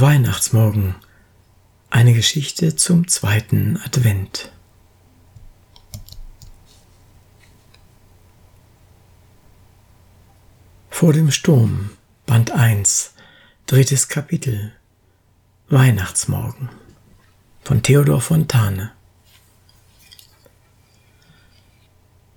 Weihnachtsmorgen. 0.00 0.94
Eine 1.90 2.12
Geschichte 2.12 2.76
zum 2.76 3.08
zweiten 3.08 3.80
Advent. 3.84 4.52
Vor 10.90 11.12
dem 11.12 11.30
Sturm, 11.30 11.90
Band 12.26 12.50
1, 12.50 13.14
drittes 13.66 14.08
Kapitel. 14.08 14.72
Weihnachtsmorgen 15.68 16.68
von 17.62 17.82
Theodor 17.82 18.20
Fontane. 18.20 18.92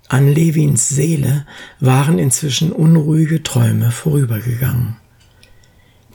An 0.08 0.28
Levins 0.28 0.90
Seele 0.90 1.46
waren 1.80 2.18
inzwischen 2.18 2.72
unruhige 2.72 3.42
Träume 3.42 3.90
vorübergegangen. 3.90 5.01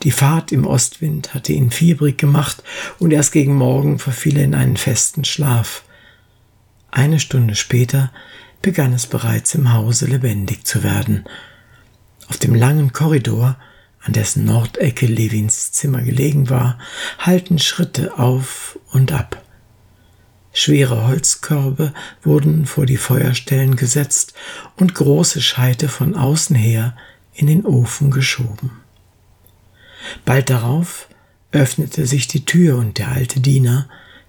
Die 0.04 0.12
Fahrt 0.12 0.52
im 0.52 0.66
Ostwind 0.66 1.34
hatte 1.34 1.52
ihn 1.52 1.70
fiebrig 1.70 2.18
gemacht 2.18 2.62
und 2.98 3.12
erst 3.12 3.32
gegen 3.32 3.54
Morgen 3.54 3.98
verfiel 3.98 4.36
er 4.36 4.44
in 4.44 4.54
einen 4.54 4.76
festen 4.76 5.24
Schlaf. 5.24 5.82
Eine 6.90 7.18
Stunde 7.18 7.56
später 7.56 8.12
begann 8.62 8.92
es 8.92 9.06
bereits 9.06 9.54
im 9.54 9.72
Hause 9.72 10.06
lebendig 10.06 10.64
zu 10.64 10.82
werden. 10.82 11.24
Auf 12.28 12.38
dem 12.38 12.54
langen 12.54 12.92
Korridor, 12.92 13.56
an 14.00 14.12
dessen 14.12 14.44
Nordecke 14.44 15.06
Levins 15.06 15.72
Zimmer 15.72 16.02
gelegen 16.02 16.48
war, 16.48 16.78
hallten 17.18 17.58
Schritte 17.58 18.18
auf 18.18 18.78
und 18.92 19.12
ab. 19.12 19.42
Schwere 20.52 21.06
Holzkörbe 21.06 21.92
wurden 22.22 22.66
vor 22.66 22.86
die 22.86 22.96
Feuerstellen 22.96 23.76
gesetzt 23.76 24.34
und 24.76 24.94
große 24.94 25.40
Scheite 25.40 25.88
von 25.88 26.14
außen 26.14 26.56
her 26.56 26.96
in 27.34 27.46
den 27.46 27.66
Ofen 27.66 28.10
geschoben. 28.10 28.70
Bald 30.24 30.50
darauf 30.50 31.08
öffnete 31.52 32.06
sich 32.06 32.28
die 32.28 32.44
Tür 32.44 32.76
und 32.76 32.98
der 32.98 33.08
alte 33.08 33.40
Diener, 33.40 33.88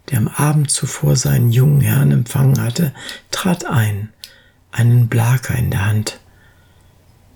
der 0.10 0.18
am 0.20 0.28
Abend 0.28 0.72
zuvor 0.72 1.16
seinen 1.16 1.52
jungen 1.52 1.82
Herrn 1.82 2.12
empfangen 2.12 2.62
hatte, 2.62 2.94
trat 3.32 3.66
ein, 3.66 4.10
einen 4.72 5.08
Blaker 5.08 5.56
in 5.56 5.72
der 5.72 5.86
Hand. 5.86 6.20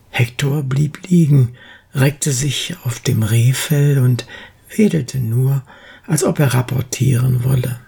Hektor 0.09 0.63
blieb 0.63 1.07
liegen, 1.09 1.55
reckte 1.93 2.31
sich 2.31 2.75
auf 2.83 2.99
dem 2.99 3.23
Rehfell 3.23 3.99
und 3.99 4.25
wedelte 4.75 5.19
nur, 5.19 5.63
als 6.07 6.23
ob 6.23 6.39
er 6.39 6.53
rapportieren 6.53 7.43
wolle. 7.43 7.79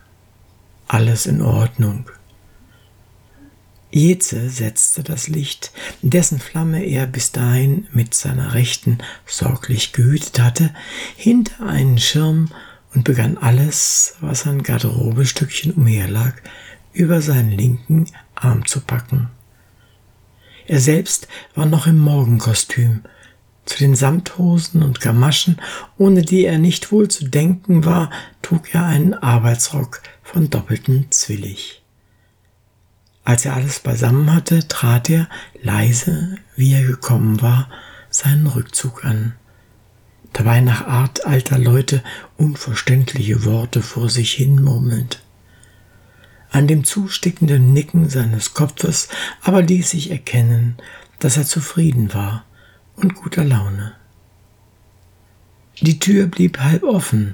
Alles 0.87 1.25
in 1.25 1.41
Ordnung. 1.41 2.09
Jeze 3.95 4.49
setzte 4.49 5.03
das 5.03 5.29
Licht, 5.29 5.71
dessen 6.01 6.39
Flamme 6.39 6.83
er 6.83 7.07
bis 7.07 7.31
dahin 7.31 7.87
mit 7.93 8.13
seiner 8.13 8.53
rechten 8.53 8.97
sorglich 9.25 9.93
gehütet 9.93 10.37
hatte, 10.41 10.75
hinter 11.15 11.65
einen 11.65 11.97
Schirm 11.97 12.49
und 12.93 13.05
begann 13.05 13.37
alles, 13.37 14.17
was 14.19 14.45
an 14.47 14.63
Garderobestückchen 14.63 15.71
umherlag, 15.71 16.33
über 16.91 17.21
seinen 17.21 17.51
linken 17.51 18.07
Arm 18.35 18.65
zu 18.65 18.81
packen. 18.81 19.29
Er 20.67 20.81
selbst 20.81 21.29
war 21.53 21.65
noch 21.65 21.87
im 21.87 21.99
Morgenkostüm, 21.99 23.03
zu 23.63 23.77
den 23.77 23.95
Samthosen 23.95 24.83
und 24.83 24.99
Gamaschen, 24.99 25.55
ohne 25.97 26.21
die 26.21 26.43
er 26.43 26.57
nicht 26.57 26.91
wohl 26.91 27.07
zu 27.07 27.29
denken 27.29 27.85
war, 27.85 28.11
trug 28.41 28.75
er 28.75 28.83
einen 28.83 29.13
Arbeitsrock 29.13 30.01
von 30.21 30.49
doppeltem 30.49 31.09
Zwillig. 31.11 31.84
Als 33.25 33.43
er 33.43 33.55
alles 33.55 33.79
beisammen 33.79 34.31
hatte, 34.31 34.67
trat 34.67 35.09
er, 35.09 35.27
leise, 35.61 36.37
wie 36.55 36.73
er 36.73 36.83
gekommen 36.83 37.41
war, 37.41 37.69
seinen 38.11 38.45
Rückzug 38.45 39.03
an. 39.03 39.33
Dabei 40.31 40.61
nach 40.61 40.85
Art 40.85 41.25
alter 41.25 41.57
Leute 41.57 42.03
unverständliche 42.37 43.43
Worte 43.43 43.81
vor 43.81 44.09
sich 44.09 44.33
hin 44.33 44.61
murmelnd. 44.61 45.23
An 46.51 46.67
dem 46.67 46.83
zustickenden 46.83 47.73
Nicken 47.73 48.09
seines 48.09 48.53
Kopfes 48.53 49.09
aber 49.41 49.63
ließ 49.63 49.89
sich 49.89 50.11
erkennen, 50.11 50.77
dass 51.19 51.35
er 51.35 51.45
zufrieden 51.45 52.13
war 52.13 52.45
und 52.95 53.15
guter 53.15 53.43
Laune. 53.43 53.93
Die 55.81 55.99
Tür 55.99 56.27
blieb 56.27 56.59
halb 56.59 56.83
offen, 56.83 57.33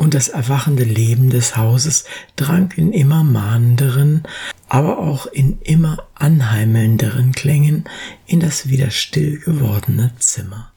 und 0.00 0.14
das 0.14 0.28
erwachende 0.28 0.84
Leben 0.84 1.28
des 1.28 1.58
Hauses 1.58 2.06
drang 2.34 2.72
in 2.74 2.90
immer 2.90 3.22
mahnenderen, 3.22 4.22
aber 4.66 4.98
auch 4.98 5.26
in 5.26 5.60
immer 5.60 6.08
anheimelnderen 6.14 7.32
Klängen 7.32 7.84
in 8.24 8.40
das 8.40 8.70
wieder 8.70 8.90
still 8.90 9.40
gewordene 9.40 10.14
Zimmer. 10.18 10.72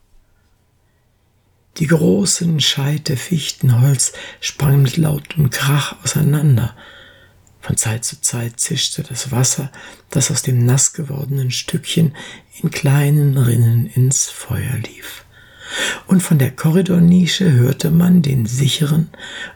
Die 1.77 1.87
großen 1.87 2.59
Scheite 2.59 3.15
Fichtenholz 3.15 4.11
sprangen 4.41 4.81
mit 4.81 4.97
lautem 4.97 5.51
Krach 5.51 5.95
auseinander. 6.03 6.75
Von 7.61 7.77
Zeit 7.77 8.03
zu 8.03 8.19
Zeit 8.19 8.59
zischte 8.59 9.03
das 9.03 9.31
Wasser, 9.31 9.71
das 10.09 10.31
aus 10.31 10.41
dem 10.41 10.65
nass 10.65 10.91
gewordenen 10.91 11.49
Stückchen 11.49 12.13
in 12.61 12.71
kleinen 12.71 13.37
Rinnen 13.37 13.85
ins 13.85 14.29
Feuer 14.29 14.75
lief 14.79 15.22
und 16.13 16.21
von 16.21 16.37
der 16.37 16.51
Korridornische 16.51 17.53
hörte 17.53 17.89
man 17.89 18.21
den 18.21 18.45
sicheren 18.45 19.09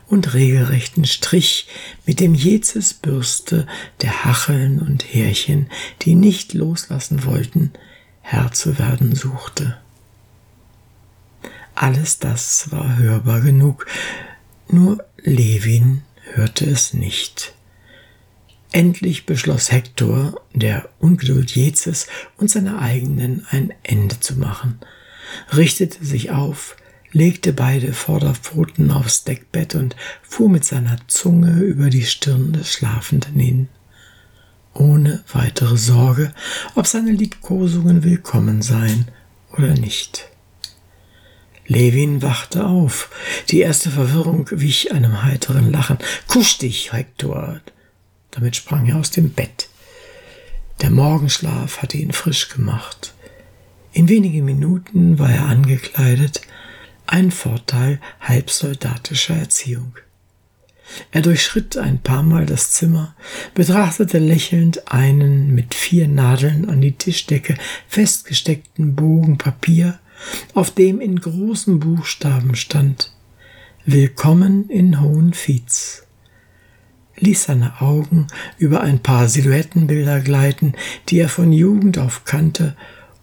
und 0.07 0.33
regelrechten 0.33 1.05
Strich, 1.05 1.67
mit 2.07 2.19
dem 2.19 2.33
Jezes 2.33 2.95
Bürste 2.95 3.67
der 4.01 4.25
Hacheln 4.25 4.79
und 4.79 5.05
Härchen, 5.13 5.69
die 6.01 6.15
nicht 6.15 6.55
loslassen 6.55 7.25
wollten, 7.25 7.73
Herr 8.21 8.53
zu 8.53 8.79
werden 8.79 9.13
suchte. 9.13 9.77
Alles 11.75 12.17
das 12.17 12.71
war 12.71 12.97
hörbar 12.97 13.41
genug, 13.41 13.85
nur 14.67 15.05
Levin 15.21 16.01
hörte 16.33 16.65
es 16.65 16.91
nicht. 16.91 17.53
Endlich 18.71 19.27
beschloss 19.27 19.71
Hektor, 19.71 20.41
der 20.55 20.89
Ungeduld 20.97 21.51
Jezes 21.51 22.07
und 22.35 22.49
seiner 22.49 22.81
eigenen 22.81 23.45
ein 23.51 23.75
Ende 23.83 24.19
zu 24.19 24.39
machen– 24.39 24.79
richtete 25.55 26.03
sich 26.03 26.31
auf, 26.31 26.75
legte 27.11 27.53
beide 27.53 27.93
Vorderpfoten 27.93 28.91
aufs 28.91 29.23
Deckbett 29.23 29.75
und 29.75 29.95
fuhr 30.21 30.49
mit 30.49 30.65
seiner 30.65 30.97
Zunge 31.07 31.59
über 31.61 31.89
die 31.89 32.05
Stirn 32.05 32.53
des 32.53 32.71
Schlafenden 32.73 33.39
hin, 33.39 33.69
ohne 34.73 35.23
weitere 35.31 35.77
Sorge, 35.77 36.33
ob 36.75 36.87
seine 36.87 37.11
Liebkosungen 37.11 38.03
willkommen 38.03 38.61
seien 38.61 39.07
oder 39.57 39.73
nicht. 39.73 40.27
Levin 41.67 42.21
wachte 42.21 42.65
auf. 42.65 43.09
Die 43.49 43.59
erste 43.59 43.91
Verwirrung 43.91 44.47
wich 44.51 44.93
einem 44.93 45.23
heiteren 45.23 45.71
Lachen. 45.71 45.97
Kusch 46.27 46.57
dich, 46.59 46.93
Hektor! 46.93 47.59
Damit 48.31 48.55
sprang 48.55 48.85
er 48.85 48.97
aus 48.97 49.11
dem 49.11 49.31
Bett. 49.31 49.67
Der 50.81 50.91
Morgenschlaf 50.91 51.81
hatte 51.81 51.97
ihn 51.97 52.13
frisch 52.13 52.49
gemacht. 52.49 53.13
In 53.97 54.09
wenigen 54.09 54.45
Minuten 54.45 55.17
war 55.17 55.31
er 55.31 55.47
angekleidet, 55.47 56.41
ein 57.07 57.31
Vorteil 57.31 57.99
halbsoldatischer 58.21 59.35
Erziehung. 59.35 59.95
Er 61.09 61.23
durchschritt 61.23 61.79
ein 61.79 61.97
paar 61.97 62.21
Mal 62.21 62.45
das 62.45 62.73
Zimmer, 62.73 63.15
betrachtete 63.55 64.19
lächelnd 64.19 64.91
einen 64.91 65.55
mit 65.55 65.73
vier 65.73 66.07
Nadeln 66.07 66.69
an 66.69 66.79
die 66.79 66.91
Tischdecke 66.91 67.57
festgesteckten 67.87 68.93
Bogen 68.93 69.39
Papier, 69.39 69.97
auf 70.53 70.69
dem 70.69 71.01
in 71.01 71.19
großen 71.19 71.79
Buchstaben 71.79 72.53
stand 72.53 73.11
Willkommen 73.83 74.69
in 74.69 75.01
Hohenfietz 75.01 76.03
ließ 77.19 77.45
seine 77.45 77.81
Augen 77.81 78.27
über 78.59 78.81
ein 78.81 78.99
paar 78.99 79.27
Silhouettenbilder 79.27 80.19
gleiten, 80.19 80.73
die 81.09 81.17
er 81.17 81.29
von 81.29 81.51
Jugend 81.51 81.97
auf 81.97 82.25
kannte 82.25 82.75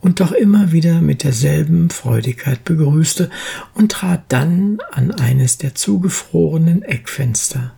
und 0.05 0.21
doch 0.21 0.33
immer 0.33 0.71
wieder 0.71 1.01
mit 1.01 1.25
derselben 1.25 1.89
Freudigkeit 1.89 2.63
begrüßte 2.63 3.31
und 3.73 3.91
trat 3.91 4.25
dann 4.29 4.79
an 4.93 5.11
eines 5.13 5.57
der 5.57 5.75
zugefrorenen 5.75 6.83
Eckfenster. 6.83 7.73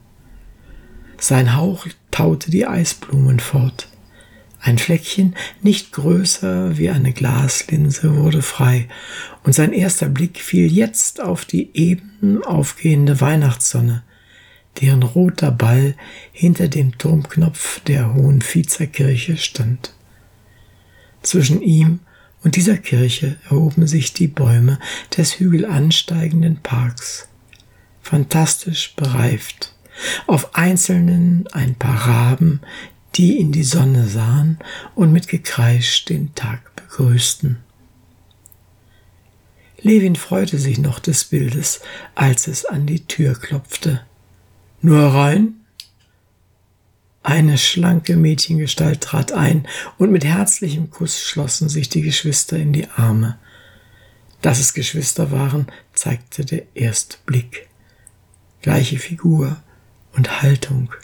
Sein 1.19 1.55
Hauch 1.55 1.87
taute 2.11 2.51
die 2.51 2.67
Eisblumen 2.67 3.39
fort. 3.39 3.89
Ein 4.59 4.79
Fleckchen, 4.79 5.37
nicht 5.63 5.93
größer 5.93 6.77
wie 6.77 6.91
eine 6.91 7.13
Glaslinse, 7.13 8.17
wurde 8.17 8.43
frei, 8.43 8.89
und 9.45 9.53
sein 9.55 9.73
erster 9.73 10.09
Blick 10.09 10.41
fiel 10.41 10.67
jetzt 10.71 11.23
auf 11.23 11.45
die 11.45 11.71
eben 11.75 12.43
aufgehende 12.45 13.21
Weihnachtssonne, 13.21 14.03
deren 14.81 15.05
roter 15.05 15.53
Ball 15.53 15.95
hinter 16.33 16.67
dem 16.67 16.99
Turmknopf 16.99 17.79
der 17.85 18.15
hohen 18.15 18.43
Vizerkirche 18.43 19.37
stand. 19.37 19.95
Zwischen 21.23 21.63
ihm 21.63 22.01
und 22.47 22.55
dieser 22.55 22.77
Kirche 22.79 23.35
erhoben 23.51 23.89
sich 23.89 24.13
die 24.13 24.29
Bäume 24.29 24.79
des 25.17 25.41
hügelansteigenden 25.41 26.59
Parks, 26.63 27.27
fantastisch 28.01 28.95
bereift, 28.95 29.75
auf 30.29 30.55
einzelnen 30.55 31.49
ein 31.49 31.75
paar 31.75 32.07
Raben, 32.07 32.61
die 33.17 33.41
in 33.41 33.51
die 33.51 33.65
Sonne 33.65 34.07
sahen 34.07 34.61
und 34.95 35.11
mit 35.13 35.27
Gekreisch 35.27 36.05
den 36.05 36.37
Tag 36.37 36.77
begrüßten. 36.77 37.59
Levin 39.83 40.15
freute 40.15 40.59
sich 40.59 40.79
noch 40.79 41.01
des 41.01 41.25
Bildes, 41.25 41.81
als 42.15 42.47
es 42.47 42.65
an 42.65 42.87
die 42.87 43.09
Tür 43.09 43.35
klopfte. 43.35 44.03
Nur 44.83 45.01
rein? 45.01 45.66
Eine 47.27 47.59
schlanke 47.59 48.15
Mädchengestalt 48.15 49.01
trat 49.01 49.33
ein, 49.33 49.67
und 49.99 50.13
mit 50.13 50.25
herzlichem 50.25 50.91
Kuss 50.91 51.21
schlossen 51.21 51.69
sich 51.69 51.89
die 51.89 52.03
Geschwister 52.03 52.57
in 52.57 52.73
die 52.73 52.87
Arme. 52.89 53.37
Dass 54.43 54.61
es 54.61 54.75
Geschwister 54.75 55.33
waren, 55.33 55.67
zeigte 55.93 56.45
der 56.45 56.63
erste 56.77 57.17
Blick. 57.27 57.69
Gleiche 58.63 59.01
Figur 59.01 59.57
und 60.15 60.41
Haltung, 60.41 60.95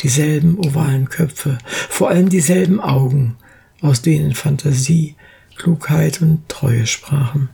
dieselben 0.00 0.58
ovalen 0.58 1.08
Köpfe, 1.10 1.58
vor 1.64 2.08
allem 2.08 2.28
dieselben 2.28 2.80
Augen, 2.80 3.36
aus 3.82 4.02
denen 4.02 4.34
Fantasie, 4.34 5.14
Klugheit 5.54 6.20
und 6.22 6.48
Treue 6.48 6.88
sprachen. 6.88 7.50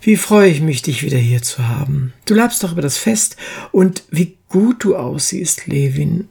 Wie 0.00 0.16
freue 0.16 0.50
ich 0.50 0.60
mich, 0.60 0.82
dich 0.82 1.04
wieder 1.04 1.18
hier 1.18 1.40
zu 1.40 1.68
haben. 1.68 2.12
Du 2.26 2.34
labst 2.34 2.64
doch 2.64 2.72
über 2.72 2.82
das 2.82 2.98
Fest 2.98 3.36
und 3.70 4.02
wie 4.10 4.36
gut 4.54 4.84
du 4.84 4.94
aussiehst, 4.94 5.66
Levin. 5.66 6.28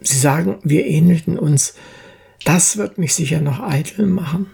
Sie 0.00 0.16
sagen, 0.16 0.56
wir 0.62 0.86
ähnelten 0.86 1.38
uns. 1.38 1.74
Das 2.46 2.78
wird 2.78 2.96
mich 2.96 3.12
sicher 3.12 3.42
noch 3.42 3.60
eitel 3.60 4.06
machen. 4.06 4.46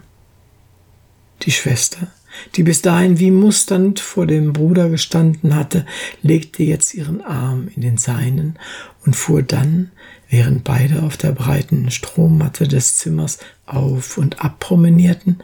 Die 1.43 1.51
Schwester, 1.51 2.07
die 2.55 2.63
bis 2.63 2.81
dahin 2.81 3.17
wie 3.17 3.31
musternd 3.31 4.01
vor 4.01 4.27
dem 4.27 4.51
Bruder 4.51 4.89
gestanden 4.89 5.55
hatte, 5.55 5.85
legte 6.21 6.63
jetzt 6.63 6.93
ihren 6.93 7.21
Arm 7.21 7.69
in 7.73 7.81
den 7.81 7.97
seinen 7.97 8.59
und 9.05 9.15
fuhr 9.15 9.41
dann, 9.41 9.93
während 10.29 10.65
beide 10.65 11.03
auf 11.03 11.15
der 11.15 11.31
breiten 11.31 11.91
Strommatte 11.91 12.67
des 12.67 12.97
Zimmers 12.97 13.39
auf 13.65 14.17
und 14.17 14.43
ab 14.43 14.59
promenierten, 14.59 15.41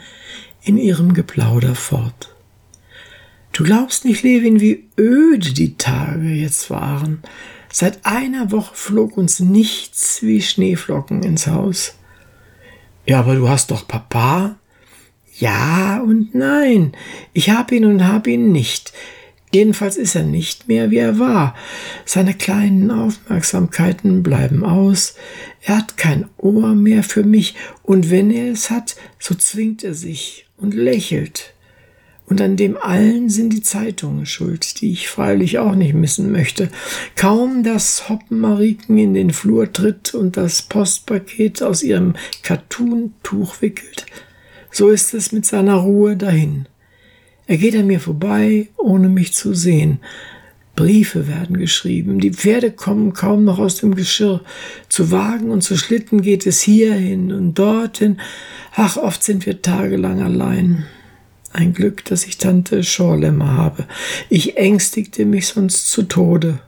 in 0.64 0.78
ihrem 0.78 1.14
Geplauder 1.14 1.76
fort. 1.76 2.36
Du 3.58 3.64
glaubst 3.64 4.06
nicht, 4.06 4.22
Levin, 4.22 4.60
wie 4.60 4.88
öde 5.00 5.52
die 5.52 5.78
Tage 5.78 6.30
jetzt 6.30 6.70
waren. 6.70 7.24
Seit 7.72 8.06
einer 8.06 8.52
Woche 8.52 8.76
flog 8.76 9.18
uns 9.18 9.40
nichts 9.40 10.22
wie 10.22 10.44
Schneeflocken 10.44 11.24
ins 11.24 11.48
Haus. 11.48 11.96
Ja, 13.08 13.18
aber 13.18 13.34
du 13.34 13.50
hast 13.50 13.72
doch 13.72 13.88
Papa. 13.88 14.60
Ja 15.40 16.04
und 16.06 16.36
nein. 16.36 16.92
Ich 17.34 17.50
hab 17.50 17.72
ihn 17.72 17.86
und 17.86 18.08
hab 18.08 18.28
ihn 18.28 18.52
nicht. 18.52 18.94
Jedenfalls 19.52 19.98
ist 19.98 20.14
er 20.14 20.22
nicht 20.22 20.68
mehr, 20.68 20.92
wie 20.92 20.98
er 20.98 21.18
war. 21.18 21.56
Seine 22.06 22.36
kleinen 22.36 22.92
Aufmerksamkeiten 22.92 24.22
bleiben 24.22 24.64
aus. 24.64 25.16
Er 25.64 25.78
hat 25.78 25.98
kein 25.98 26.30
Ohr 26.38 26.76
mehr 26.76 27.02
für 27.02 27.24
mich, 27.24 27.56
und 27.82 28.12
wenn 28.12 28.30
er 28.30 28.52
es 28.52 28.70
hat, 28.70 28.98
so 29.18 29.34
zwingt 29.34 29.84
er 29.84 29.96
sich 29.96 30.46
und 30.58 30.76
lächelt. 30.76 31.56
Und 32.30 32.42
an 32.42 32.58
dem 32.58 32.76
allen 32.76 33.30
sind 33.30 33.54
die 33.54 33.62
Zeitungen 33.62 34.26
schuld, 34.26 34.82
die 34.82 34.92
ich 34.92 35.08
freilich 35.08 35.60
auch 35.60 35.76
nicht 35.76 35.94
missen 35.94 36.30
möchte. 36.32 36.70
Kaum, 37.16 37.64
dass 37.64 38.10
Hoppenmariken 38.10 38.98
in 38.98 39.14
den 39.14 39.32
Flur 39.32 39.72
tritt 39.72 40.14
und 40.14 40.36
das 40.36 40.62
Postpaket 40.62 41.64
aus 41.64 41.84
ihrem 41.84 42.16
Kattuntuch 42.44 43.62
wickelt, 43.62 44.06
so 44.72 44.90
ist 44.90 45.14
es 45.14 45.32
mit 45.32 45.46
seiner 45.46 45.76
Ruhe 45.76 46.18
dahin. 46.18 46.68
Er 47.48 47.58
geht 47.58 47.76
an 47.78 47.88
mir 47.88 48.02
vorbei, 48.02 48.68
ohne 48.76 49.08
mich 49.08 49.34
zu 49.34 49.54
sehen. 49.54 50.00
Briefe 50.76 51.28
werden 51.28 51.58
geschrieben, 51.58 52.20
die 52.20 52.34
Pferde 52.34 52.72
kommen 52.72 53.14
kaum 53.14 53.46
noch 53.46 53.58
aus 53.58 53.78
dem 53.78 53.96
Geschirr. 53.96 54.42
Zu 54.90 55.12
Wagen 55.12 55.50
und 55.50 55.64
zu 55.64 55.78
Schlitten 55.78 56.22
geht 56.22 56.46
es 56.46 56.62
hierhin 56.62 57.32
und 57.32 57.58
dorthin. 57.58 58.20
Ach, 58.76 58.98
oft 58.98 59.24
sind 59.24 59.46
wir 59.46 59.62
tagelang 59.62 60.22
allein. 60.22 60.86
Ein 61.58 61.74
Glück, 61.74 62.06
dass 62.06 62.28
ich 62.28 62.38
Tante 62.38 62.84
Schorlemmer 62.84 63.58
habe. 63.58 63.88
Ich 64.30 64.58
ängstigte 64.58 65.26
mich 65.26 65.48
sonst 65.48 65.90
zu 65.90 66.04
Tode. 66.04 66.60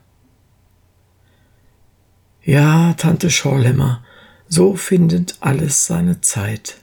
Ja, 2.43 2.93
Tante 2.93 3.29
Schorlemmer, 3.29 4.03
so 4.47 4.73
findet 4.75 5.35
alles 5.41 5.85
seine 5.85 6.21
Zeit. 6.21 6.77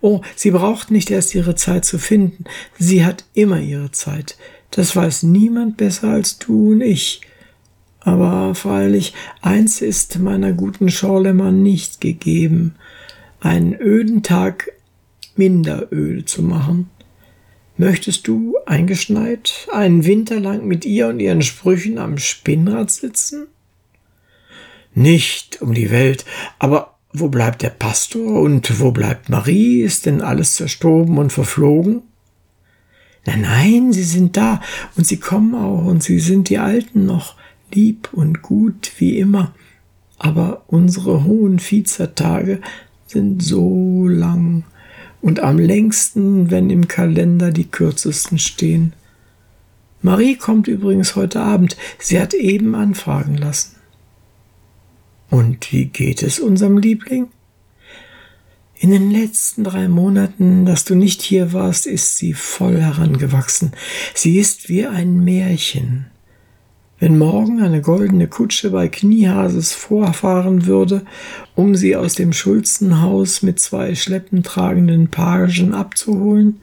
Oh, 0.00 0.20
sie 0.36 0.52
braucht 0.52 0.92
nicht 0.92 1.10
erst 1.10 1.34
ihre 1.34 1.56
Zeit 1.56 1.84
zu 1.84 1.98
finden, 1.98 2.44
sie 2.78 3.04
hat 3.04 3.24
immer 3.34 3.58
ihre 3.58 3.90
Zeit. 3.90 4.36
Das 4.70 4.94
weiß 4.94 5.24
niemand 5.24 5.78
besser 5.78 6.10
als 6.10 6.38
du 6.38 6.74
und 6.74 6.80
ich. 6.80 7.22
Aber 7.98 8.54
freilich, 8.54 9.14
eins 9.42 9.80
ist 9.80 10.20
meiner 10.20 10.52
guten 10.52 10.90
Schorlemmer 10.90 11.50
nicht 11.50 12.00
gegeben. 12.00 12.76
Einen 13.40 13.74
öden 13.74 14.22
Tag 14.22 14.70
Minderöl 15.40 16.26
zu 16.26 16.42
machen. 16.42 16.90
Möchtest 17.78 18.28
du, 18.28 18.58
eingeschneit, 18.66 19.66
einen 19.72 20.04
Winter 20.04 20.38
lang 20.38 20.66
mit 20.66 20.84
ihr 20.84 21.08
und 21.08 21.18
ihren 21.18 21.40
Sprüchen 21.40 21.96
am 21.96 22.18
Spinnrad 22.18 22.90
sitzen? 22.90 23.46
Nicht 24.94 25.62
um 25.62 25.72
die 25.72 25.90
Welt, 25.90 26.26
aber 26.58 26.98
wo 27.14 27.28
bleibt 27.28 27.62
der 27.62 27.70
Pastor 27.70 28.42
und 28.42 28.80
wo 28.80 28.90
bleibt 28.90 29.30
Marie? 29.30 29.80
Ist 29.80 30.04
denn 30.04 30.20
alles 30.20 30.56
zerstoben 30.56 31.16
und 31.16 31.32
verflogen? 31.32 32.02
Nein, 33.24 33.40
nein, 33.40 33.92
sie 33.94 34.02
sind 34.02 34.36
da 34.36 34.60
und 34.94 35.06
sie 35.06 35.18
kommen 35.18 35.54
auch 35.54 35.86
und 35.86 36.02
sie 36.02 36.20
sind 36.20 36.50
die 36.50 36.58
Alten 36.58 37.06
noch, 37.06 37.34
lieb 37.72 38.10
und 38.12 38.42
gut 38.42 38.92
wie 38.98 39.18
immer. 39.18 39.54
Aber 40.18 40.64
unsere 40.66 41.24
hohen 41.24 41.60
Viehzertage 41.60 42.60
sind 43.06 43.42
so 43.42 44.06
lang 44.06 44.64
und 45.20 45.40
am 45.40 45.58
längsten, 45.58 46.50
wenn 46.50 46.70
im 46.70 46.88
Kalender 46.88 47.50
die 47.50 47.66
kürzesten 47.66 48.38
stehen. 48.38 48.94
Marie 50.02 50.36
kommt 50.36 50.66
übrigens 50.66 51.14
heute 51.14 51.40
Abend. 51.40 51.76
Sie 51.98 52.20
hat 52.20 52.32
eben 52.32 52.74
anfragen 52.74 53.36
lassen. 53.36 53.76
Und 55.28 55.70
wie 55.72 55.86
geht 55.86 56.22
es 56.22 56.40
unserem 56.40 56.78
Liebling? 56.78 57.28
In 58.78 58.90
den 58.90 59.10
letzten 59.10 59.62
drei 59.62 59.88
Monaten, 59.88 60.64
dass 60.64 60.86
du 60.86 60.94
nicht 60.94 61.20
hier 61.20 61.52
warst, 61.52 61.86
ist 61.86 62.16
sie 62.16 62.32
voll 62.32 62.80
herangewachsen. 62.80 63.72
Sie 64.14 64.38
ist 64.38 64.70
wie 64.70 64.86
ein 64.86 65.22
Märchen. 65.22 66.06
Wenn 67.00 67.16
morgen 67.16 67.62
eine 67.62 67.80
goldene 67.80 68.28
Kutsche 68.28 68.70
bei 68.70 68.88
Kniehases 68.88 69.72
vorfahren 69.72 70.66
würde, 70.66 71.06
um 71.54 71.74
sie 71.74 71.96
aus 71.96 72.14
dem 72.14 72.34
Schulzenhaus 72.34 73.40
mit 73.40 73.58
zwei 73.58 73.94
schleppentragenden 73.94 75.08
Pagen 75.08 75.72
abzuholen, 75.72 76.60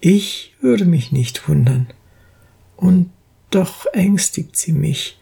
ich 0.00 0.54
würde 0.60 0.84
mich 0.84 1.12
nicht 1.12 1.48
wundern. 1.48 1.86
Und 2.76 3.08
doch 3.50 3.86
ängstigt 3.94 4.54
sie 4.54 4.72
mich. 4.72 5.18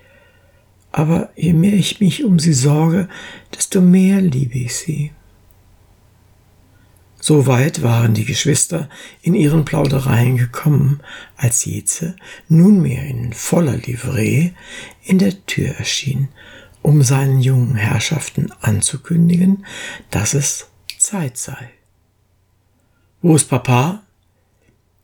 Aber 0.90 1.30
je 1.36 1.52
mehr 1.52 1.74
ich 1.74 2.00
mich 2.00 2.24
um 2.24 2.40
sie 2.40 2.52
sorge, 2.52 3.08
desto 3.56 3.80
mehr 3.80 4.20
liebe 4.20 4.58
ich 4.58 4.74
sie. 4.74 5.12
So 7.24 7.46
weit 7.46 7.82
waren 7.82 8.14
die 8.14 8.24
Geschwister 8.24 8.88
in 9.22 9.34
ihren 9.34 9.64
Plaudereien 9.64 10.36
gekommen, 10.36 10.98
als 11.36 11.64
Jeze, 11.64 12.16
nunmehr 12.48 13.06
in 13.06 13.32
voller 13.32 13.76
Livree, 13.76 14.50
in 15.04 15.18
der 15.18 15.46
Tür 15.46 15.68
erschien, 15.68 16.30
um 16.82 17.04
seinen 17.04 17.38
jungen 17.38 17.76
Herrschaften 17.76 18.50
anzukündigen, 18.60 19.64
dass 20.10 20.34
es 20.34 20.66
Zeit 20.98 21.38
sei. 21.38 21.70
Wo 23.20 23.36
ist 23.36 23.48
Papa? 23.48 24.02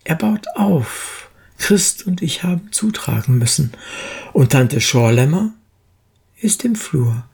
Er 0.03 0.17
baut 0.17 0.49
auf. 0.57 1.31
Christ 1.57 2.05
und 2.05 2.21
ich 2.21 2.43
haben 2.43 2.73
zutragen 2.73 3.39
müssen. 3.39 3.71
Und 4.33 4.51
Tante 4.51 4.81
Schorlemmer 4.81 5.53
ist 6.41 6.65
im 6.65 6.75
Flur. 6.75 7.29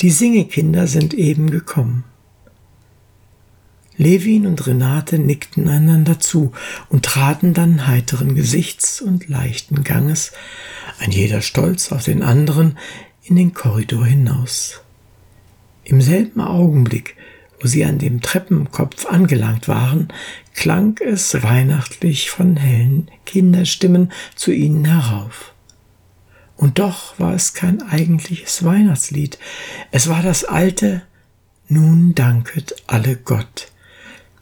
Die 0.00 0.10
Singekinder 0.10 0.86
sind 0.86 1.12
eben 1.12 1.50
gekommen. 1.50 2.04
Levin 4.00 4.46
und 4.46 4.66
Renate 4.66 5.18
nickten 5.18 5.68
einander 5.68 6.18
zu 6.18 6.52
und 6.88 7.04
traten 7.04 7.52
dann 7.52 7.86
heiteren 7.86 8.34
Gesichts 8.34 9.02
und 9.02 9.28
leichten 9.28 9.84
Ganges, 9.84 10.32
ein 11.00 11.10
jeder 11.10 11.42
stolz 11.42 11.92
auf 11.92 12.04
den 12.04 12.22
anderen, 12.22 12.78
in 13.24 13.36
den 13.36 13.52
Korridor 13.52 14.06
hinaus. 14.06 14.80
Im 15.84 16.00
selben 16.00 16.40
Augenblick, 16.40 17.14
wo 17.60 17.68
sie 17.68 17.84
an 17.84 17.98
dem 17.98 18.22
Treppenkopf 18.22 19.04
angelangt 19.04 19.68
waren, 19.68 20.08
klang 20.54 20.96
es 21.04 21.42
weihnachtlich 21.42 22.30
von 22.30 22.56
hellen 22.56 23.10
Kinderstimmen 23.26 24.12
zu 24.34 24.50
ihnen 24.50 24.86
herauf. 24.86 25.52
Und 26.56 26.78
doch 26.78 27.18
war 27.18 27.34
es 27.34 27.52
kein 27.52 27.82
eigentliches 27.82 28.64
Weihnachtslied, 28.64 29.38
es 29.90 30.08
war 30.08 30.22
das 30.22 30.44
alte 30.44 31.02
Nun 31.68 32.14
danket 32.14 32.76
alle 32.86 33.16
Gott, 33.16 33.69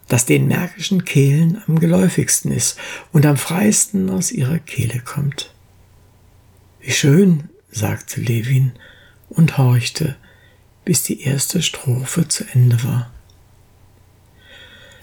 das 0.09 0.25
den 0.25 0.47
märkischen 0.47 1.05
Kehlen 1.05 1.61
am 1.67 1.79
geläufigsten 1.79 2.51
ist 2.51 2.77
und 3.13 3.25
am 3.25 3.37
freisten 3.37 4.09
aus 4.09 4.31
ihrer 4.31 4.59
Kehle 4.59 4.99
kommt. 4.99 5.53
Wie 6.81 6.91
schön, 6.91 7.49
sagte 7.71 8.19
Levin 8.19 8.73
und 9.29 9.57
horchte, 9.57 10.15
bis 10.83 11.03
die 11.03 11.21
erste 11.21 11.61
Strophe 11.61 12.27
zu 12.27 12.43
Ende 12.53 12.83
war. 12.83 13.11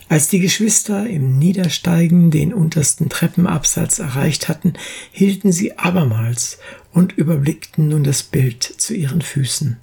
Als 0.08 0.28
die 0.28 0.38
Geschwister 0.38 1.08
im 1.08 1.38
Niedersteigen 1.38 2.30
den 2.30 2.54
untersten 2.54 3.08
Treppenabsatz 3.08 3.98
erreicht 3.98 4.48
hatten, 4.48 4.74
hielten 5.10 5.50
sie 5.50 5.78
abermals 5.78 6.58
und 6.92 7.12
überblickten 7.12 7.88
nun 7.88 8.04
das 8.04 8.22
Bild 8.22 8.62
zu 8.62 8.94
ihren 8.94 9.20
Füßen. 9.20 9.78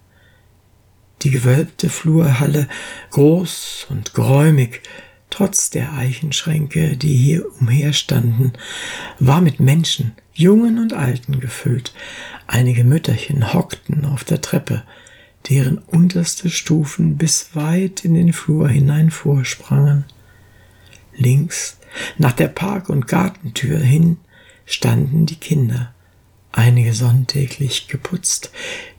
Die 1.23 1.29
gewölbte 1.29 1.89
Flurhalle, 1.89 2.69
groß 3.11 3.87
und 3.89 4.13
geräumig, 4.13 4.81
trotz 5.33 5.71
der 5.71 5.93
Eichenschränke, 5.93 6.95
die 6.95 7.15
hier 7.15 7.43
umherstanden, 7.59 8.53
war 9.17 9.41
mit 9.41 9.59
Menschen, 9.59 10.11
Jungen 10.31 10.77
und 10.77 10.93
Alten 10.93 11.39
gefüllt. 11.39 11.91
Einige 12.45 12.83
Mütterchen 12.83 13.51
hockten 13.51 14.05
auf 14.05 14.23
der 14.23 14.41
Treppe, 14.41 14.83
deren 15.49 15.79
unterste 15.79 16.51
Stufen 16.51 17.17
bis 17.17 17.55
weit 17.55 18.05
in 18.05 18.13
den 18.13 18.31
Flur 18.31 18.69
hinein 18.69 19.09
vorsprangen. 19.09 20.05
Links, 21.15 21.79
nach 22.19 22.33
der 22.33 22.49
Park- 22.49 22.89
und 22.89 23.07
Gartentür 23.07 23.79
hin, 23.79 24.17
standen 24.67 25.25
die 25.25 25.39
Kinder, 25.39 25.95
einige 26.51 26.93
sonntäglich 26.93 27.87
geputzt, 27.87 28.51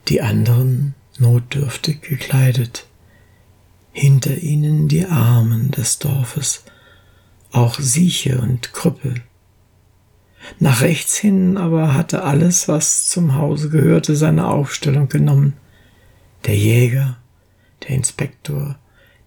die 0.09 0.21
anderen 0.21 0.95
notdürftig 1.17 2.01
gekleidet. 2.01 2.87
Hinter 3.97 4.39
ihnen 4.39 4.89
die 4.89 5.05
Armen 5.05 5.71
des 5.71 5.99
Dorfes, 5.99 6.65
auch 7.53 7.79
Sieche 7.79 8.41
und 8.41 8.73
Krüppel. 8.73 9.23
Nach 10.59 10.81
rechts 10.81 11.15
hin 11.15 11.55
aber 11.55 11.93
hatte 11.93 12.23
alles, 12.23 12.67
was 12.67 13.07
zum 13.07 13.35
Hause 13.35 13.69
gehörte, 13.69 14.17
seine 14.17 14.47
Aufstellung 14.47 15.07
genommen. 15.07 15.53
Der 16.43 16.57
Jäger, 16.57 17.15
der 17.83 17.91
Inspektor, 17.91 18.77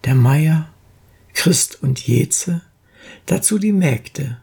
der 0.05 0.15
Meier, 0.15 0.69
Christ 1.33 1.83
und 1.83 2.07
Jeze, 2.07 2.61
dazu 3.25 3.59
die 3.59 3.73
Mägde, 3.73 4.37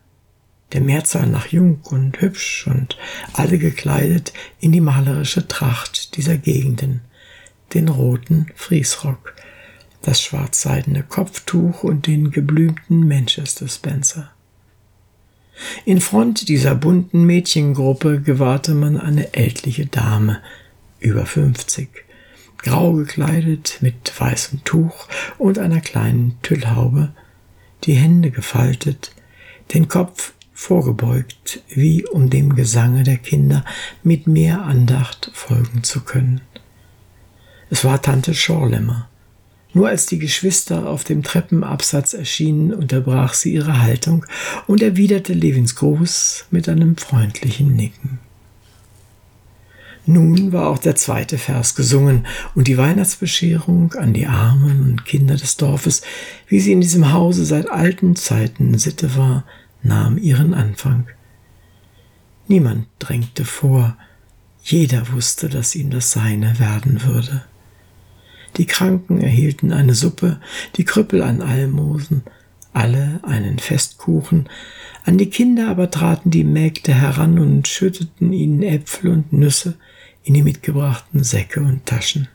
der 0.73 0.81
Mehrzahl 0.81 1.27
nach 1.27 1.49
jung 1.49 1.81
und 1.83 2.19
hübsch 2.19 2.65
und 2.65 2.97
alle 3.33 3.59
gekleidet 3.59 4.33
in 4.59 4.71
die 4.71 4.81
malerische 4.81 5.47
Tracht 5.47 6.17
dieser 6.17 6.37
Gegenden, 6.37 7.01
den 7.75 7.89
roten 7.89 8.47
Friesrock, 8.55 9.34
das 10.05 10.21
schwarzseidene 10.21 11.03
Kopftuch 11.03 11.83
und 11.83 12.05
den 12.07 12.31
geblümten 12.31 13.07
Manchester 13.07 13.67
Spencer. 13.67 14.29
In 15.85 15.99
Front 15.99 16.47
dieser 16.49 16.75
bunten 16.75 17.25
Mädchengruppe 17.25 18.21
gewahrte 18.21 18.75
man 18.75 18.99
eine 18.99 19.33
ältliche 19.33 19.87
Dame, 19.87 20.41
über 20.99 21.25
fünfzig, 21.25 22.05
grau 22.57 22.93
gekleidet 22.93 23.77
mit 23.81 24.13
weißem 24.19 24.63
Tuch 24.63 25.07
und 25.37 25.57
einer 25.57 25.81
kleinen 25.81 26.37
Tüllhaube, 26.41 27.13
die 27.83 27.93
Hände 27.93 28.31
gefaltet, 28.31 29.11
den 29.73 29.87
Kopf 29.87 30.33
vorgebeugt, 30.53 31.61
wie 31.69 32.05
um 32.05 32.29
dem 32.29 32.55
Gesange 32.55 33.03
der 33.03 33.17
Kinder 33.17 33.65
mit 34.03 34.27
mehr 34.27 34.63
Andacht 34.63 35.31
folgen 35.33 35.83
zu 35.83 36.01
können. 36.01 36.41
Es 37.69 37.83
war 37.83 38.01
Tante 38.01 38.33
Schorlemmer. 38.33 39.09
Nur 39.75 39.89
als 39.89 40.05
die 40.05 40.19
Geschwister 40.19 40.87
auf 40.87 41.03
dem 41.03 41.21
Treppenabsatz 41.21 42.13
erschienen, 42.13 42.73
unterbrach 42.73 43.33
sie 43.33 43.53
ihre 43.53 43.81
Haltung 43.81 44.25
und 44.67 44.81
erwiderte 44.81 45.33
Levins 45.33 45.75
Gruß 45.75 46.45
mit 46.49 46.69
einem 46.69 46.95
freundlichen 46.95 47.75
Nicken. 47.75 48.19
Nun 50.05 50.53
war 50.53 50.69
auch 50.69 50.77
der 50.77 50.95
zweite 50.95 51.37
Vers 51.37 51.75
gesungen 51.75 52.25
und 52.55 52.69
die 52.69 52.77
Weihnachtsbescherung 52.77 53.91
an 53.95 54.13
die 54.13 54.27
Armen 54.27 54.91
und 54.91 55.05
Kinder 55.05 55.35
des 55.35 55.57
Dorfes, 55.57 56.03
wie 56.47 56.61
sie 56.61 56.71
in 56.71 56.79
diesem 56.79 57.11
Hause 57.11 57.43
seit 57.43 57.69
alten 57.69 58.15
Zeiten 58.15 58.77
Sitte 58.77 59.17
war, 59.17 59.43
nahm 59.83 60.17
ihren 60.17 60.53
Anfang. 60.53 61.07
Niemand 62.47 62.87
drängte 62.99 63.43
vor, 63.43 63.97
jeder 64.63 65.11
wusste, 65.11 65.49
dass 65.49 65.75
ihm 65.75 65.89
das 65.89 66.11
Seine 66.11 66.59
werden 66.59 67.03
würde. 67.03 67.43
Die 68.57 68.65
Kranken 68.65 69.19
erhielten 69.19 69.71
eine 69.71 69.95
Suppe, 69.95 70.39
die 70.77 70.85
Krüppel 70.85 71.21
ein 71.21 71.41
Almosen, 71.41 72.23
alle 72.73 73.19
einen 73.23 73.59
Festkuchen, 73.59 74.49
an 75.05 75.17
die 75.17 75.29
Kinder 75.29 75.69
aber 75.69 75.91
traten 75.91 76.31
die 76.31 76.43
Mägde 76.43 76.93
heran 76.93 77.39
und 77.39 77.67
schütteten 77.67 78.33
ihnen 78.33 78.63
Äpfel 78.63 79.11
und 79.11 79.33
Nüsse 79.33 79.75
in 80.23 80.33
die 80.33 80.43
mitgebrachten 80.43 81.23
Säcke 81.23 81.59
und 81.61 81.85
Taschen. 81.85 82.27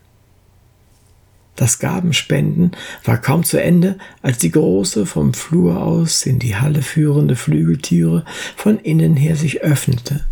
Das 1.57 1.79
Gabenspenden 1.79 2.71
war 3.05 3.19
kaum 3.19 3.45
zu 3.45 3.61
Ende, 3.61 3.99
als 4.23 4.39
die 4.39 4.51
große 4.51 5.05
vom 5.05 5.35
Flur 5.35 5.83
aus 5.83 6.25
in 6.25 6.39
die 6.39 6.57
Halle 6.57 6.81
führende 6.81 7.37
Flügeltüre 7.37 8.25
von 8.57 8.79
innen 8.79 9.15
her 9.17 9.37
sich 9.37 9.61
öffnete 9.61 10.25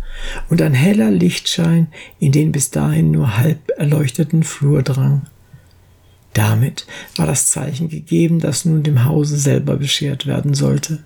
und 0.49 0.61
ein 0.61 0.73
heller 0.73 1.11
Lichtschein 1.11 1.87
in 2.19 2.31
den 2.31 2.51
bis 2.51 2.71
dahin 2.71 3.11
nur 3.11 3.37
halb 3.37 3.69
erleuchteten 3.77 4.41
Flur 4.43 4.81
drang. 4.81 5.27
Damit 6.33 6.85
war 7.15 7.25
das 7.25 7.49
Zeichen 7.49 7.89
gegeben, 7.89 8.39
dass 8.39 8.65
nun 8.65 8.83
dem 8.83 9.05
Hause 9.05 9.37
selber 9.37 9.77
beschert 9.77 10.25
werden 10.25 10.53
sollte. 10.53 11.03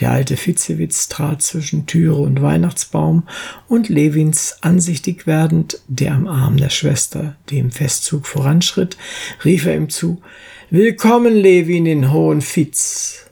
Der 0.00 0.10
alte 0.10 0.36
Fitzewitz 0.36 1.08
trat 1.08 1.40
zwischen 1.40 1.86
Türe 1.86 2.16
und 2.16 2.42
Weihnachtsbaum 2.42 3.26
und 3.66 3.88
Levins 3.88 4.58
ansichtig 4.60 5.26
werdend, 5.26 5.80
der 5.88 6.12
am 6.12 6.26
Arm 6.26 6.58
der 6.58 6.68
Schwester 6.68 7.36
dem 7.50 7.70
Festzug 7.70 8.26
voranschritt, 8.26 8.96
rief 9.44 9.64
er 9.64 9.76
ihm 9.76 9.88
zu, 9.88 10.20
Willkommen, 10.68 11.34
Levin, 11.34 11.86
in 11.86 12.12
Hohen 12.12 12.42
Fitz. 12.42 13.26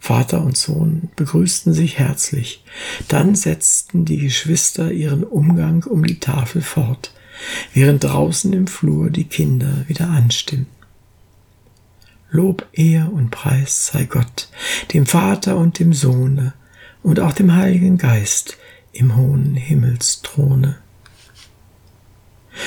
Vater 0.00 0.42
und 0.42 0.56
Sohn 0.56 1.10
begrüßten 1.16 1.74
sich 1.74 1.98
herzlich. 1.98 2.64
Dann 3.08 3.34
setzten 3.34 4.04
die 4.04 4.18
Geschwister 4.18 4.90
ihren 4.90 5.22
Umgang 5.22 5.84
um 5.84 6.06
die 6.06 6.18
Tafel 6.18 6.62
fort 6.62 7.12
während 7.74 8.04
draußen 8.04 8.52
im 8.52 8.66
Flur 8.66 9.10
die 9.10 9.24
Kinder 9.24 9.84
wieder 9.86 10.08
anstimmten. 10.08 10.78
Lob, 12.30 12.66
Ehr 12.72 13.10
und 13.12 13.30
Preis 13.30 13.86
sei 13.86 14.04
Gott, 14.04 14.48
dem 14.92 15.06
Vater 15.06 15.56
und 15.56 15.78
dem 15.78 15.92
Sohne 15.94 16.52
und 17.02 17.20
auch 17.20 17.32
dem 17.32 17.54
Heiligen 17.54 17.96
Geist 17.96 18.58
im 18.92 19.16
hohen 19.16 19.54
Himmelsthrone. 19.54 20.76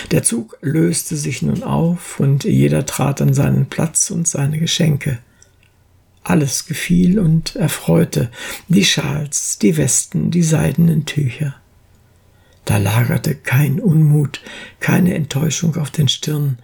Der 0.10 0.24
Zug 0.24 0.58
löste 0.62 1.16
sich 1.16 1.42
nun 1.42 1.64
auf 1.64 2.20
und 2.20 2.44
jeder 2.44 2.86
trat 2.86 3.22
an 3.22 3.34
seinen 3.34 3.68
Platz 3.68 4.10
und 4.10 4.28
seine 4.28 4.58
Geschenke. 4.58 5.20
Alles 6.24 6.66
gefiel 6.66 7.20
und 7.20 7.56
erfreute, 7.56 8.32
die 8.68 8.86
Schals, 8.86 9.60
die 9.60 9.78
Westen, 9.78 10.32
die 10.32 10.44
seidenen 10.44 11.06
Tücher. 11.06 11.61
Da 12.72 12.78
lagerte 12.78 13.36
kein 13.36 13.82
Unmut, 13.82 14.40
keine 14.80 15.14
Enttäuschung 15.14 15.76
auf 15.76 15.92
den 15.92 16.08
Stirnen. 16.08 16.58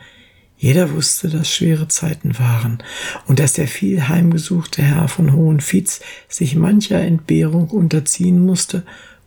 Jeder 0.56 0.94
wusste, 0.94 1.28
dass 1.28 1.52
schwere 1.52 1.90
Zeiten 1.90 2.40
waren 2.40 2.82
und 3.26 3.40
dass 3.40 3.52
der 3.52 3.68
viel 3.68 4.08
heimgesuchte 4.08 4.82
Herr 4.82 5.10
von 5.10 5.34
Hohenfitz 5.34 6.00
sich 6.30 6.56
mancher 6.56 7.02
Entbehrung 7.02 7.68
unterziehen 7.72 8.40
musste, 8.40 8.84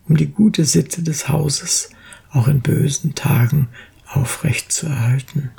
um 0.09 0.17
die 0.17 0.29
gute 0.29 0.65
Sitte 0.65 1.03
des 1.03 1.29
Hauses 1.29 1.91
auch 2.33 2.49
in 2.49 2.63
bösen 2.63 3.15
Tagen 3.15 3.69
aufrecht 4.07 4.73
zu 4.73 4.87
erhalten. 4.87 5.51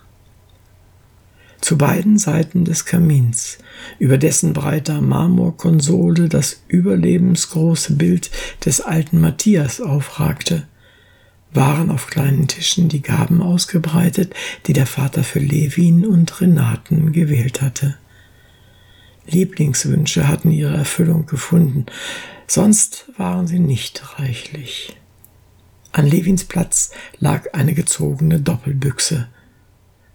Zu 1.62 1.78
beiden 1.78 2.18
Seiten 2.18 2.66
des 2.66 2.86
Kamins, 2.86 3.60
über 4.00 4.18
dessen 4.18 4.54
breiter 4.54 5.01
Marmorkonsole 5.01 6.30
das 6.30 6.63
überlebensgroße 6.68 7.94
Bild 7.94 8.32
des 8.66 8.82
alten 8.82 9.22
Matthias 9.22 9.82
aufragte, 9.82 10.66
waren 11.53 11.91
auf 11.91 12.08
kleinen 12.08 12.48
Tischen 12.48 12.89
die 12.89 13.01
Gaben 13.01 13.41
ausgebreitet, 13.41 14.34
die 14.67 14.74
der 14.74 14.86
Vater 14.86 15.24
für 15.24 15.39
Levin 15.39 16.05
und 16.05 16.41
Renaten 16.41 17.12
gewählt 17.12 17.62
hatte. 17.62 17.98
Lieblingswünsche 19.27 20.27
hatten 20.27 20.51
ihre 20.51 20.75
Erfüllung 20.75 21.25
gefunden, 21.25 21.86
sonst 22.48 23.05
waren 23.17 23.48
sie 23.48 23.60
nicht 23.60 24.20
reichlich. 24.20 24.96
An 25.91 26.08
Levins 26.08 26.46
Platz 26.46 26.91
lag 27.20 27.53
eine 27.53 27.74
gezogene 27.74 28.39
Doppelbüchse. 28.39 29.27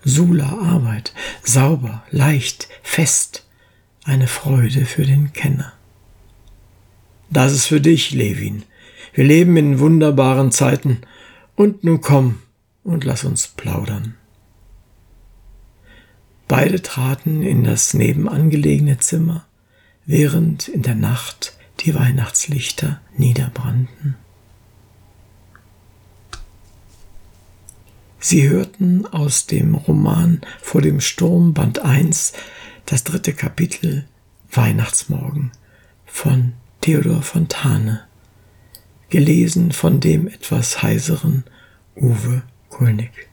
Sula 0.02 0.58
Arbeit, 0.62 1.12
sauber, 1.42 2.02
leicht, 2.10 2.68
fest, 2.82 3.46
eine 4.04 4.26
Freude 4.26 4.86
für 4.86 5.04
den 5.04 5.32
Kenner. 5.32 5.72
Das 7.28 7.52
ist 7.52 7.66
für 7.66 7.80
dich, 7.80 8.12
Levin. 8.12 8.62
Wir 9.12 9.24
leben 9.24 9.56
in 9.56 9.78
wunderbaren 9.80 10.52
Zeiten 10.52 11.00
und 11.56 11.82
nun 11.82 12.00
komm 12.00 12.42
und 12.84 13.04
lass 13.04 13.24
uns 13.24 13.48
plaudern. 13.48 14.14
Beide 16.48 16.80
traten 16.80 17.42
in 17.42 17.64
das 17.64 17.94
nebenangelegene 17.94 18.98
Zimmer, 18.98 19.46
während 20.04 20.68
in 20.68 20.82
der 20.82 20.94
Nacht 20.94 21.56
die 21.80 21.94
Weihnachtslichter 21.94 23.00
niederbrannten. 23.16 24.14
Sie 28.20 28.48
hörten 28.48 29.06
aus 29.06 29.46
dem 29.46 29.74
Roman 29.74 30.40
Vor 30.60 30.82
dem 30.82 31.00
Sturm 31.00 31.54
Band 31.54 31.80
1 31.80 32.32
das 32.84 33.04
dritte 33.04 33.32
Kapitel 33.32 34.06
Weihnachtsmorgen 34.50 35.52
von 36.06 36.54
Theodor 36.80 37.22
Fontane, 37.22 38.04
gelesen 39.08 39.72
von 39.72 40.00
dem 40.00 40.26
etwas 40.28 40.82
heiseren 40.82 41.44
Uwe 41.94 42.42
Kulnig. 42.68 43.28